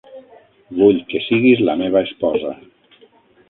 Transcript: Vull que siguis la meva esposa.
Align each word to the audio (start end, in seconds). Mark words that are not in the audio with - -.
Vull 0.79 0.97
que 1.11 1.21
siguis 1.27 1.63
la 1.69 1.77
meva 1.85 2.05
esposa. 2.09 2.59